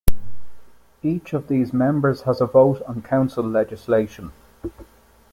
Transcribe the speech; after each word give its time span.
Each 1.03 1.31
of 1.33 1.47
these 1.47 1.73
members 1.73 2.21
has 2.23 2.41
a 2.41 2.47
vote 2.47 2.81
on 2.87 3.03
council 3.03 3.43
legislation. 3.47 4.31